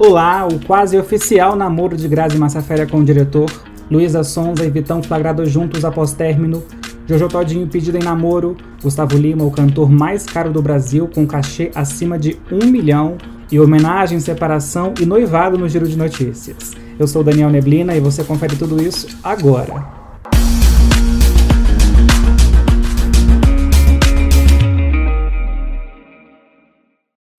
Olá, 0.00 0.46
o 0.46 0.64
quase 0.64 0.96
oficial 0.96 1.56
namoro 1.56 1.96
de 1.96 2.06
Grazi 2.06 2.38
Massafera 2.38 2.86
com 2.86 2.98
o 2.98 3.04
diretor, 3.04 3.50
Luísa 3.90 4.22
Sonza 4.22 4.64
e 4.64 4.70
Vitão 4.70 5.02
flagrados 5.02 5.50
juntos 5.50 5.84
após 5.84 6.12
término, 6.12 6.62
Jojo 7.04 7.26
Todinho 7.26 7.66
pedido 7.66 7.98
em 7.98 8.02
namoro, 8.04 8.56
Gustavo 8.80 9.18
Lima, 9.18 9.42
o 9.42 9.50
cantor 9.50 9.90
mais 9.90 10.24
caro 10.24 10.52
do 10.52 10.62
Brasil, 10.62 11.10
com 11.12 11.26
cachê 11.26 11.72
acima 11.74 12.16
de 12.16 12.38
um 12.52 12.66
milhão, 12.66 13.18
e 13.50 13.58
homenagem, 13.58 14.20
separação 14.20 14.94
e 15.00 15.06
noivado 15.06 15.58
no 15.58 15.68
Giro 15.68 15.88
de 15.88 15.98
Notícias. 15.98 16.74
Eu 16.96 17.08
sou 17.08 17.24
Daniel 17.24 17.50
Neblina 17.50 17.96
e 17.96 18.00
você 18.00 18.22
confere 18.22 18.54
tudo 18.54 18.80
isso 18.80 19.08
agora. 19.24 19.97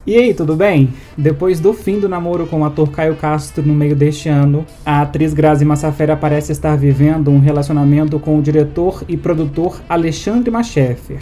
E 0.10 0.18
aí, 0.18 0.34
tudo 0.34 0.56
bem? 0.56 0.90
Depois 1.16 1.60
do 1.60 1.72
fim 1.72 2.00
do 2.00 2.10
namoro 2.10 2.48
com 2.48 2.62
o 2.62 2.66
ator 2.66 2.90
Caio 2.90 3.16
Castro 3.16 3.64
no 3.64 3.76
meio 3.76 3.96
deste 3.96 4.28
ano, 4.28 4.66
a 4.84 5.04
atriz 5.04 5.36
Grazi 5.36 5.64
Massafera 5.64 6.18
parece 6.18 6.52
estar 6.52 6.76
vivendo 6.76 7.30
um 7.30 7.38
relacionamento 7.38 8.20
com 8.20 8.40
o 8.40 8.42
diretor 8.42 9.04
e 9.08 9.16
produtor 9.16 9.80
Alexandre 9.88 10.50
Machefer. 10.50 11.20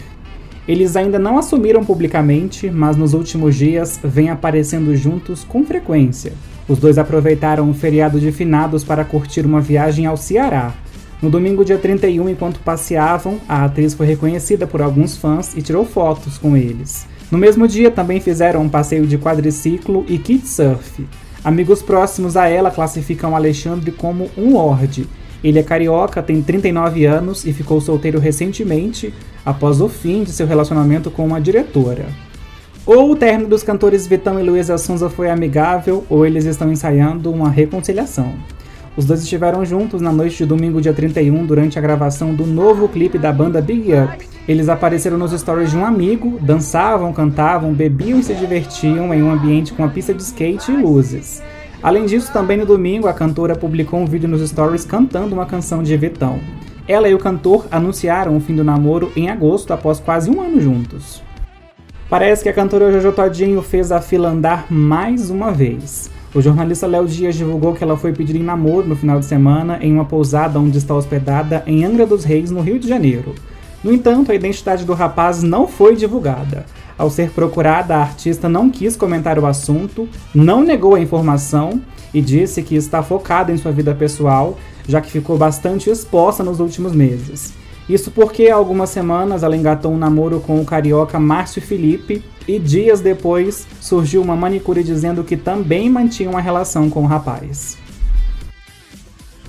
Eles 0.66 0.96
ainda 0.96 1.18
não 1.18 1.36
assumiram 1.36 1.84
publicamente, 1.84 2.70
mas 2.70 2.96
nos 2.96 3.12
últimos 3.12 3.56
dias 3.56 4.00
vêm 4.02 4.30
aparecendo 4.30 4.96
juntos 4.96 5.44
com 5.44 5.66
frequência. 5.66 6.32
Os 6.66 6.78
dois 6.78 6.96
aproveitaram 6.96 7.68
o 7.68 7.74
feriado 7.74 8.18
de 8.18 8.32
finados 8.32 8.84
para 8.84 9.04
curtir 9.04 9.44
uma 9.44 9.60
viagem 9.60 10.06
ao 10.06 10.16
Ceará. 10.16 10.72
No 11.20 11.28
domingo, 11.28 11.64
dia 11.64 11.78
31, 11.78 12.28
enquanto 12.28 12.60
passeavam, 12.60 13.40
a 13.48 13.64
atriz 13.64 13.92
foi 13.92 14.06
reconhecida 14.06 14.68
por 14.68 14.80
alguns 14.80 15.16
fãs 15.16 15.56
e 15.56 15.60
tirou 15.60 15.84
fotos 15.84 16.38
com 16.38 16.56
eles. 16.56 17.08
No 17.28 17.36
mesmo 17.36 17.66
dia, 17.66 17.90
também 17.90 18.20
fizeram 18.20 18.62
um 18.62 18.68
passeio 18.68 19.04
de 19.04 19.18
quadriciclo 19.18 20.06
e 20.08 20.16
kitesurf. 20.16 21.04
Amigos 21.42 21.82
próximos 21.82 22.36
a 22.36 22.48
ela 22.48 22.70
classificam 22.70 23.34
Alexandre 23.34 23.90
como 23.90 24.30
um 24.36 24.52
lorde. 24.52 25.08
Ele 25.42 25.58
é 25.58 25.62
carioca, 25.62 26.22
tem 26.22 26.40
39 26.40 27.04
anos 27.04 27.44
e 27.44 27.52
ficou 27.52 27.80
solteiro 27.80 28.20
recentemente, 28.20 29.12
após 29.44 29.80
o 29.80 29.88
fim 29.88 30.22
de 30.22 30.30
seu 30.30 30.46
relacionamento 30.46 31.10
com 31.10 31.26
uma 31.26 31.40
diretora. 31.40 32.06
Ou 32.86 33.10
o 33.10 33.16
término 33.16 33.50
dos 33.50 33.64
cantores 33.64 34.06
Vitão 34.06 34.38
e 34.38 34.42
Luísa 34.42 34.78
Sonza 34.78 35.10
foi 35.10 35.28
amigável, 35.28 36.04
ou 36.08 36.24
eles 36.24 36.44
estão 36.44 36.70
ensaiando 36.70 37.30
uma 37.30 37.50
reconciliação. 37.50 38.34
Os 38.98 39.04
dois 39.04 39.22
estiveram 39.22 39.64
juntos 39.64 40.00
na 40.00 40.10
noite 40.10 40.38
de 40.38 40.44
domingo, 40.44 40.80
dia 40.80 40.92
31, 40.92 41.46
durante 41.46 41.78
a 41.78 41.80
gravação 41.80 42.34
do 42.34 42.44
novo 42.44 42.88
clipe 42.88 43.16
da 43.16 43.30
banda 43.30 43.62
Big 43.62 43.92
Up. 43.92 44.28
Eles 44.48 44.68
apareceram 44.68 45.16
nos 45.16 45.30
stories 45.30 45.70
de 45.70 45.76
um 45.76 45.86
amigo, 45.86 46.36
dançavam, 46.40 47.12
cantavam, 47.12 47.72
bebiam 47.72 48.18
e 48.18 48.24
se 48.24 48.34
divertiam 48.34 49.14
em 49.14 49.22
um 49.22 49.30
ambiente 49.30 49.72
com 49.72 49.84
uma 49.84 49.88
pista 49.88 50.12
de 50.12 50.20
skate 50.20 50.72
e 50.72 50.76
luzes. 50.76 51.40
Além 51.80 52.06
disso, 52.06 52.32
também 52.32 52.56
no 52.56 52.66
domingo, 52.66 53.06
a 53.06 53.12
cantora 53.12 53.54
publicou 53.54 54.00
um 54.00 54.04
vídeo 54.04 54.28
nos 54.28 54.50
stories 54.50 54.84
cantando 54.84 55.32
uma 55.32 55.46
canção 55.46 55.80
de 55.80 55.96
Vitão. 55.96 56.40
Ela 56.88 57.08
e 57.08 57.14
o 57.14 57.20
cantor 57.20 57.68
anunciaram 57.70 58.36
o 58.36 58.40
fim 58.40 58.56
do 58.56 58.64
namoro 58.64 59.12
em 59.14 59.30
agosto, 59.30 59.72
após 59.72 60.00
quase 60.00 60.28
um 60.28 60.40
ano 60.40 60.60
juntos. 60.60 61.22
Parece 62.10 62.42
que 62.42 62.48
a 62.48 62.52
cantora 62.52 62.90
Jojo 62.90 63.12
Todinho 63.12 63.62
fez 63.62 63.92
a 63.92 64.00
fila 64.00 64.30
andar 64.30 64.66
mais 64.68 65.30
uma 65.30 65.52
vez. 65.52 66.10
O 66.38 66.40
jornalista 66.40 66.86
Léo 66.86 67.04
Dias 67.04 67.34
divulgou 67.34 67.74
que 67.74 67.82
ela 67.82 67.96
foi 67.96 68.12
pedir 68.12 68.36
em 68.36 68.44
namoro 68.44 68.86
no 68.86 68.94
final 68.94 69.18
de 69.18 69.26
semana 69.26 69.76
em 69.82 69.92
uma 69.92 70.04
pousada 70.04 70.56
onde 70.56 70.78
está 70.78 70.94
hospedada 70.94 71.64
em 71.66 71.84
Angra 71.84 72.06
dos 72.06 72.22
Reis, 72.22 72.48
no 72.48 72.60
Rio 72.60 72.78
de 72.78 72.86
Janeiro. 72.86 73.34
No 73.82 73.92
entanto, 73.92 74.30
a 74.30 74.36
identidade 74.36 74.84
do 74.84 74.94
rapaz 74.94 75.42
não 75.42 75.66
foi 75.66 75.96
divulgada. 75.96 76.64
Ao 76.96 77.10
ser 77.10 77.30
procurada, 77.30 77.96
a 77.96 78.02
artista 78.02 78.48
não 78.48 78.70
quis 78.70 78.94
comentar 78.94 79.36
o 79.36 79.46
assunto, 79.46 80.08
não 80.32 80.62
negou 80.62 80.94
a 80.94 81.00
informação 81.00 81.82
e 82.14 82.20
disse 82.20 82.62
que 82.62 82.76
está 82.76 83.02
focada 83.02 83.50
em 83.50 83.56
sua 83.56 83.72
vida 83.72 83.92
pessoal, 83.92 84.56
já 84.86 85.00
que 85.00 85.10
ficou 85.10 85.36
bastante 85.36 85.90
exposta 85.90 86.44
nos 86.44 86.60
últimos 86.60 86.92
meses. 86.92 87.52
Isso 87.88 88.10
porque 88.10 88.48
há 88.48 88.54
algumas 88.54 88.90
semanas 88.90 89.42
ela 89.42 89.56
engatou 89.56 89.92
um 89.92 89.96
namoro 89.96 90.40
com 90.40 90.60
o 90.60 90.64
carioca 90.64 91.18
Márcio 91.18 91.62
Felipe 91.62 92.22
e 92.46 92.58
dias 92.58 93.00
depois 93.00 93.66
surgiu 93.80 94.20
uma 94.20 94.36
manicure 94.36 94.82
dizendo 94.82 95.24
que 95.24 95.36
também 95.36 95.88
mantinha 95.88 96.28
uma 96.28 96.40
relação 96.40 96.90
com 96.90 97.02
o 97.02 97.06
rapaz. 97.06 97.78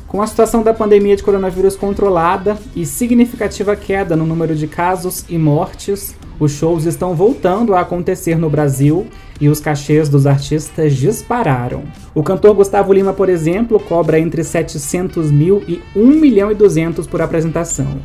Com 0.07 0.21
a 0.21 0.27
situação 0.27 0.63
da 0.63 0.73
pandemia 0.73 1.15
de 1.15 1.21
coronavírus 1.21 1.75
controlada 1.75 2.57
e 2.75 2.85
significativa 2.85 3.75
queda 3.75 4.15
no 4.15 4.25
número 4.25 4.55
de 4.55 4.67
casos 4.67 5.23
e 5.29 5.37
mortes, 5.37 6.15
os 6.39 6.53
shows 6.53 6.85
estão 6.85 7.13
voltando 7.13 7.75
a 7.75 7.81
acontecer 7.81 8.35
no 8.35 8.49
Brasil 8.49 9.05
e 9.39 9.49
os 9.49 9.59
cachês 9.59 10.09
dos 10.09 10.25
artistas 10.25 10.95
dispararam. 10.95 11.83
O 12.15 12.23
cantor 12.23 12.55
Gustavo 12.55 12.91
Lima, 12.91 13.13
por 13.13 13.29
exemplo, 13.29 13.79
cobra 13.79 14.19
entre 14.19 14.43
700 14.43 15.29
mil 15.29 15.63
e 15.67 15.79
1 15.95 16.07
milhão 16.07 16.51
e 16.51 16.55
200 16.55 17.05
por 17.05 17.21
apresentação. 17.21 17.99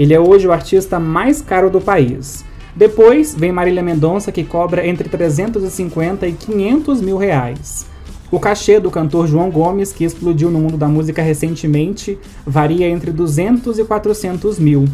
Ele 0.00 0.14
é 0.14 0.18
hoje 0.18 0.48
o 0.48 0.52
artista 0.52 0.98
mais 0.98 1.42
caro 1.42 1.68
do 1.68 1.78
país. 1.78 2.42
Depois 2.74 3.34
vem 3.34 3.52
Marília 3.52 3.82
Mendonça, 3.82 4.32
que 4.32 4.42
cobra 4.42 4.86
entre 4.86 5.10
350 5.10 6.26
e 6.26 6.32
500 6.32 7.02
mil 7.02 7.18
reais. 7.18 7.86
O 8.30 8.40
cachê 8.40 8.80
do 8.80 8.90
cantor 8.90 9.26
João 9.26 9.50
Gomes, 9.50 9.92
que 9.92 10.02
explodiu 10.02 10.50
no 10.50 10.58
mundo 10.58 10.78
da 10.78 10.88
música 10.88 11.20
recentemente, 11.20 12.18
varia 12.46 12.88
entre 12.88 13.10
200 13.10 13.78
e 13.78 13.84
400 13.84 14.58
mil. 14.58 14.86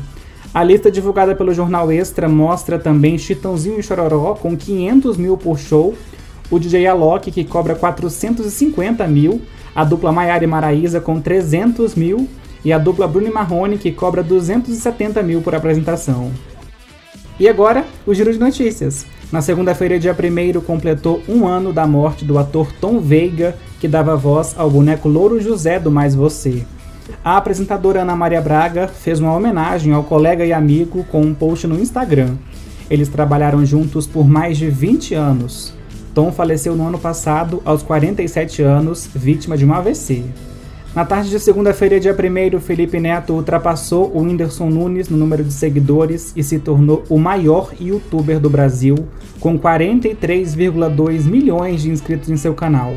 A 0.52 0.64
lista 0.64 0.90
divulgada 0.90 1.36
pelo 1.36 1.54
jornal 1.54 1.92
Extra 1.92 2.28
mostra 2.28 2.76
também 2.76 3.16
Chitãozinho 3.16 3.78
e 3.78 3.84
Chororó 3.84 4.34
com 4.34 4.56
500 4.56 5.16
mil 5.16 5.36
por 5.36 5.56
show, 5.56 5.94
o 6.50 6.58
DJ 6.58 6.84
Alok, 6.88 7.30
que 7.30 7.44
cobra 7.44 7.76
450 7.76 9.06
mil, 9.06 9.40
a 9.72 9.84
dupla 9.84 10.10
Maiara 10.10 10.42
e 10.42 10.48
Maraísa 10.48 11.00
com 11.00 11.20
300 11.20 11.94
mil 11.94 12.28
e 12.66 12.72
a 12.72 12.78
dupla 12.78 13.06
Bruno 13.06 13.32
Marrone, 13.32 13.78
que 13.78 13.92
cobra 13.92 14.24
270 14.24 15.22
mil 15.22 15.40
por 15.40 15.54
apresentação. 15.54 16.32
E 17.38 17.48
agora, 17.48 17.84
o 18.04 18.12
giro 18.12 18.32
de 18.32 18.40
notícias. 18.40 19.06
Na 19.30 19.40
segunda-feira, 19.40 20.00
dia 20.00 20.12
1 20.12 20.60
completou 20.62 21.22
um 21.28 21.46
ano 21.46 21.72
da 21.72 21.86
morte 21.86 22.24
do 22.24 22.36
ator 22.36 22.72
Tom 22.80 22.98
Veiga, 22.98 23.54
que 23.78 23.86
dava 23.86 24.16
voz 24.16 24.52
ao 24.58 24.68
boneco 24.68 25.08
Louro 25.08 25.40
José 25.40 25.78
do 25.78 25.92
Mais 25.92 26.16
Você. 26.16 26.66
A 27.24 27.36
apresentadora 27.36 28.02
Ana 28.02 28.16
Maria 28.16 28.40
Braga 28.40 28.88
fez 28.88 29.20
uma 29.20 29.32
homenagem 29.32 29.92
ao 29.92 30.02
colega 30.02 30.44
e 30.44 30.52
amigo 30.52 31.04
com 31.04 31.22
um 31.22 31.32
post 31.32 31.68
no 31.68 31.78
Instagram. 31.78 32.34
Eles 32.90 33.08
trabalharam 33.08 33.64
juntos 33.64 34.08
por 34.08 34.26
mais 34.26 34.58
de 34.58 34.68
20 34.68 35.14
anos. 35.14 35.72
Tom 36.12 36.32
faleceu 36.32 36.74
no 36.74 36.88
ano 36.88 36.98
passado, 36.98 37.62
aos 37.64 37.84
47 37.84 38.60
anos, 38.60 39.08
vítima 39.14 39.56
de 39.56 39.64
um 39.64 39.72
AVC. 39.72 40.24
Na 40.96 41.04
tarde 41.04 41.28
de 41.28 41.38
segunda-feira, 41.38 42.00
dia 42.00 42.16
1 42.16 42.58
Felipe 42.58 42.98
Neto 42.98 43.34
ultrapassou 43.34 44.10
o 44.14 44.22
Whindersson 44.22 44.70
Nunes 44.70 45.10
no 45.10 45.18
número 45.18 45.44
de 45.44 45.52
seguidores 45.52 46.32
e 46.34 46.42
se 46.42 46.58
tornou 46.58 47.04
o 47.10 47.18
maior 47.18 47.74
youtuber 47.78 48.40
do 48.40 48.48
Brasil, 48.48 48.96
com 49.38 49.58
43,2 49.58 51.24
milhões 51.24 51.82
de 51.82 51.90
inscritos 51.90 52.30
em 52.30 52.36
seu 52.38 52.54
canal. 52.54 52.94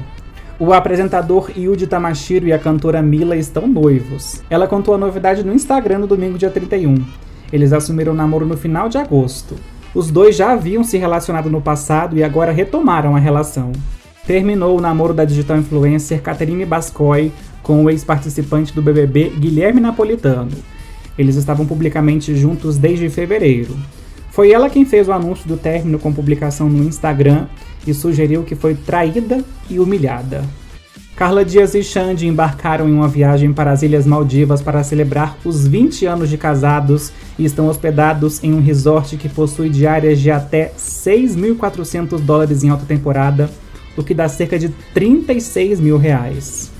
O 0.57 0.71
apresentador 0.71 1.51
Yudi 1.57 1.87
Tamashiro 1.87 2.47
e 2.47 2.53
a 2.53 2.57
cantora 2.57 3.01
Mila 3.01 3.35
estão 3.35 3.67
noivos. 3.67 4.41
Ela 4.49 4.65
contou 4.65 4.95
a 4.95 4.97
novidade 4.97 5.43
no 5.43 5.53
Instagram 5.53 5.99
no 5.99 6.07
domingo, 6.07 6.37
dia 6.37 6.49
31. 6.49 7.03
Eles 7.51 7.73
assumiram 7.73 8.13
o 8.13 8.15
namoro 8.15 8.45
no 8.45 8.55
final 8.55 8.87
de 8.87 8.97
agosto. 8.97 9.57
Os 9.93 10.09
dois 10.09 10.37
já 10.37 10.53
haviam 10.53 10.85
se 10.85 10.97
relacionado 10.97 11.49
no 11.49 11.61
passado 11.61 12.17
e 12.17 12.23
agora 12.23 12.53
retomaram 12.53 13.13
a 13.13 13.19
relação. 13.19 13.73
Terminou 14.25 14.77
o 14.77 14.81
namoro 14.81 15.11
da 15.11 15.25
digital 15.25 15.57
influencer 15.57 16.21
Caterine 16.21 16.63
Bascoy 16.63 17.31
com 17.69 17.83
o 17.83 17.89
ex-participante 17.91 18.73
do 18.73 18.81
BBB 18.81 19.31
Guilherme 19.37 19.79
Napolitano. 19.79 20.49
Eles 21.15 21.35
estavam 21.35 21.67
publicamente 21.67 22.35
juntos 22.35 22.77
desde 22.77 23.11
fevereiro. 23.11 23.77
Foi 24.31 24.51
ela 24.51 24.71
quem 24.71 24.85
fez 24.85 25.07
o 25.07 25.11
anúncio 25.11 25.47
do 25.47 25.55
término 25.55 25.99
com 25.99 26.11
publicação 26.11 26.67
no 26.67 26.83
Instagram 26.83 27.45
e 27.85 27.93
sugeriu 27.93 28.41
que 28.41 28.55
foi 28.55 28.73
traída 28.73 29.45
e 29.69 29.79
humilhada. 29.79 30.43
Carla 31.15 31.45
Dias 31.45 31.75
e 31.75 31.83
Xande 31.83 32.25
embarcaram 32.25 32.89
em 32.89 32.91
uma 32.91 33.07
viagem 33.07 33.53
para 33.53 33.69
as 33.69 33.83
Ilhas 33.83 34.07
Maldivas 34.07 34.63
para 34.63 34.83
celebrar 34.83 35.37
os 35.45 35.67
20 35.67 36.07
anos 36.07 36.27
de 36.27 36.39
casados 36.39 37.11
e 37.37 37.45
estão 37.45 37.67
hospedados 37.67 38.43
em 38.43 38.51
um 38.51 38.61
resort 38.61 39.15
que 39.15 39.29
possui 39.29 39.69
diárias 39.69 40.19
de 40.19 40.31
até 40.31 40.73
6.400 40.75 42.19
dólares 42.19 42.63
em 42.63 42.69
alta 42.69 42.87
temporada, 42.87 43.47
o 43.95 44.03
que 44.03 44.15
dá 44.15 44.27
cerca 44.27 44.57
de 44.57 44.69
36 44.91 45.79
mil 45.79 45.99
reais. 45.99 46.78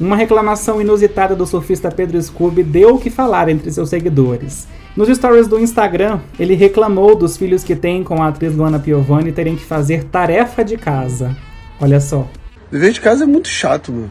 Uma 0.00 0.14
reclamação 0.14 0.80
inusitada 0.80 1.34
do 1.34 1.44
surfista 1.44 1.90
Pedro 1.90 2.22
Scooby 2.22 2.62
deu 2.62 2.94
o 2.94 3.00
que 3.00 3.10
falar 3.10 3.48
entre 3.48 3.72
seus 3.72 3.88
seguidores. 3.88 4.68
Nos 4.96 5.08
stories 5.08 5.48
do 5.48 5.58
Instagram, 5.58 6.20
ele 6.38 6.54
reclamou 6.54 7.16
dos 7.16 7.36
filhos 7.36 7.64
que 7.64 7.74
tem 7.74 8.04
com 8.04 8.22
a 8.22 8.28
atriz 8.28 8.54
Luana 8.54 8.78
Piovani 8.78 9.32
terem 9.32 9.56
que 9.56 9.64
fazer 9.64 10.04
tarefa 10.04 10.64
de 10.64 10.76
casa. 10.76 11.36
Olha 11.80 11.98
só. 12.00 12.28
Dever 12.70 12.92
de 12.92 13.00
casa 13.00 13.24
é 13.24 13.26
muito 13.26 13.48
chato, 13.48 13.90
mano. 13.90 14.10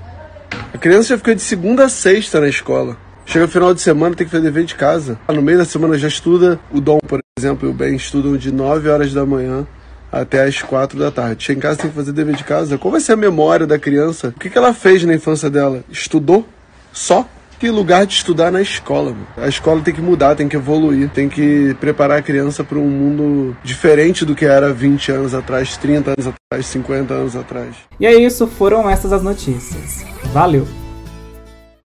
A 0.73 0.77
criança 0.77 1.09
já 1.09 1.17
fica 1.17 1.33
de 1.33 1.41
segunda 1.41 1.85
a 1.85 1.89
sexta 1.89 2.41
na 2.41 2.49
escola. 2.49 2.97
Chega 3.25 3.45
no 3.45 3.51
final 3.51 3.73
de 3.73 3.79
semana, 3.79 4.13
tem 4.13 4.25
que 4.25 4.31
fazer 4.31 4.43
dever 4.43 4.65
de 4.65 4.75
casa. 4.75 5.17
No 5.29 5.41
meio 5.41 5.57
da 5.57 5.65
semana 5.65 5.97
já 5.97 6.09
estuda. 6.09 6.59
O 6.69 6.81
Dom, 6.81 6.99
por 6.99 7.21
exemplo, 7.39 7.67
e 7.67 7.71
o 7.71 7.73
Ben 7.73 7.95
estudam 7.95 8.35
de 8.35 8.51
9 8.51 8.89
horas 8.89 9.13
da 9.13 9.25
manhã 9.25 9.65
até 10.11 10.43
as 10.43 10.61
quatro 10.61 10.97
da 10.97 11.11
tarde. 11.11 11.43
Chega 11.43 11.59
em 11.59 11.61
casa, 11.61 11.77
tem 11.79 11.89
que 11.89 11.95
fazer 11.95 12.11
dever 12.11 12.35
de 12.35 12.43
casa. 12.43 12.77
Qual 12.77 12.91
vai 12.91 13.01
ser 13.01 13.13
a 13.13 13.17
memória 13.17 13.65
da 13.65 13.79
criança? 13.79 14.29
O 14.29 14.39
que, 14.39 14.49
que 14.49 14.57
ela 14.57 14.73
fez 14.73 15.03
na 15.03 15.13
infância 15.13 15.49
dela? 15.49 15.83
Estudou? 15.89 16.47
Só? 16.91 17.27
Tem 17.59 17.71
lugar 17.71 18.05
de 18.05 18.13
estudar 18.13 18.51
na 18.51 18.61
escola. 18.61 19.11
Mano. 19.11 19.27
A 19.35 19.47
escola 19.47 19.81
tem 19.81 19.93
que 19.93 20.01
mudar, 20.01 20.35
tem 20.35 20.47
que 20.47 20.55
evoluir, 20.55 21.09
tem 21.09 21.27
que 21.27 21.75
preparar 21.79 22.19
a 22.19 22.21
criança 22.21 22.63
para 22.63 22.77
um 22.77 22.87
mundo 22.87 23.57
diferente 23.63 24.23
do 24.23 24.35
que 24.35 24.45
era 24.45 24.71
20 24.71 25.11
anos 25.11 25.33
atrás, 25.33 25.75
30 25.77 26.11
anos 26.11 26.27
atrás, 26.27 26.65
50 26.67 27.13
anos 27.13 27.35
atrás. 27.35 27.75
E 27.99 28.05
é 28.05 28.15
isso, 28.15 28.45
foram 28.45 28.87
essas 28.87 29.11
as 29.11 29.23
notícias. 29.23 30.05
Valeu! 30.31 30.86